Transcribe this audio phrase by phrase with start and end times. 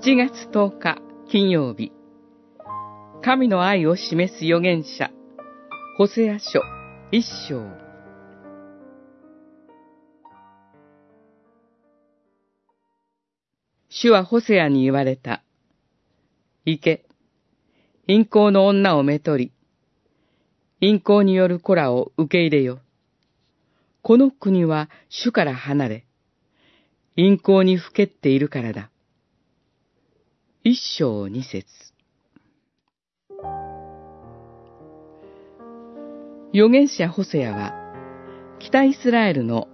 [0.00, 0.98] 7月10日
[1.28, 1.90] 金曜日
[3.20, 5.10] 神の愛を示す預言者
[5.96, 6.62] ホセア書
[7.10, 7.66] 一章
[13.88, 15.42] 主はホセアに言われた。
[16.64, 17.04] 行け。
[18.06, 19.50] 陰行の女をめとり、
[20.78, 22.78] 陰行による子らを受け入れよ。
[24.02, 26.06] この国は主から離れ、
[27.16, 28.90] 陰行にふけっているからだ。
[30.64, 31.66] 一章二節
[36.52, 37.72] 預言者ホセアは、
[38.58, 39.68] 北イスラエルの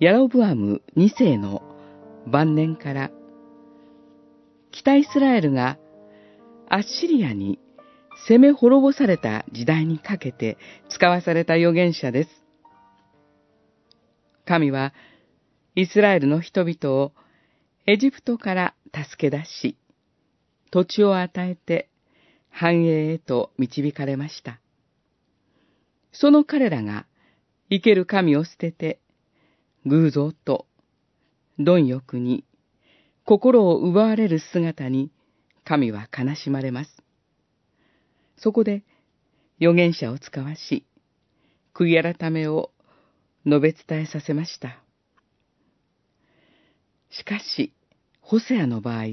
[0.00, 1.62] ヤロブアム二世の
[2.26, 3.10] 晩年から、
[4.70, 5.78] 北イスラエルが
[6.68, 7.58] アッシリアに
[8.28, 10.58] 攻め滅ぼされた時代にかけて
[10.90, 12.30] 使わされた預言者です。
[14.44, 14.92] 神は
[15.74, 17.12] イスラエルの人々を
[17.86, 19.78] エジプトから助け出し、
[20.72, 21.90] 土地を与えて
[22.48, 24.58] 繁栄へと導かれました。
[26.12, 27.06] その彼らが
[27.70, 28.98] 生ける神を捨てて、
[29.84, 30.66] 偶像と
[31.58, 32.44] 貪欲に
[33.24, 35.10] 心を奪われる姿に
[35.64, 36.90] 神は悲しまれます。
[38.38, 38.82] そこで
[39.60, 40.86] 預言者を使わし、
[41.74, 42.70] 悔い改めを
[43.44, 44.78] 述べ伝えさせました。
[47.10, 47.74] しかし、
[48.22, 49.04] ホセアの場合、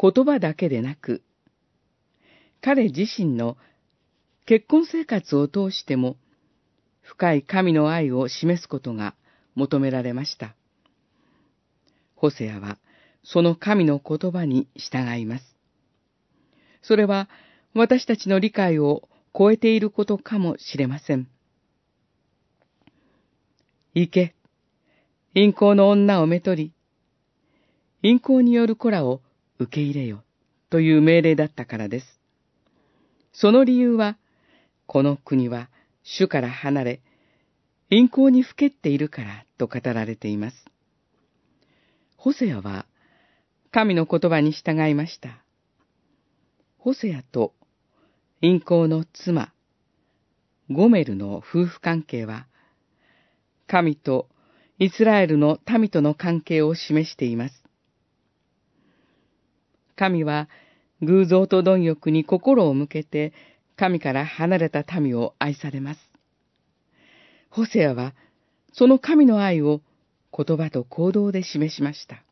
[0.00, 1.22] 言葉だけでなく、
[2.60, 3.56] 彼自身の
[4.46, 6.16] 結婚生活を通しても、
[7.02, 9.14] 深い神の愛を示すことが
[9.54, 10.54] 求められました。
[12.14, 12.78] ホセアは、
[13.24, 15.56] その神の言葉に従います。
[16.82, 17.28] それは、
[17.74, 21.28] 私たちの理解を超えていることかもしれません。
[23.94, 24.34] 行け、
[25.34, 26.72] 陰行の女をめとり、
[28.02, 29.22] 陰行による子らを
[29.58, 30.22] 受け入れよ、
[30.70, 32.20] という命令だったからです。
[33.32, 34.16] その理由は、
[34.86, 35.68] この国は
[36.02, 37.00] 主から離れ、
[37.90, 40.56] 陰行にふけっているからと語られています。
[42.16, 42.86] ホセアは、
[43.70, 45.42] 神の言葉に従いました。
[46.78, 47.54] ホセアと
[48.40, 49.52] 陰行の妻、
[50.70, 52.46] ゴメルの夫婦関係は、
[53.66, 54.28] 神と
[54.78, 57.67] イスラエルの民との関係を示しています。
[59.98, 60.48] 神は
[61.02, 63.32] 偶像と貪欲に心を向けて
[63.76, 66.00] 神から離れた民を愛されます。
[67.50, 68.14] ホセアは
[68.72, 69.80] その神の愛を
[70.36, 72.22] 言葉と行動で示しました。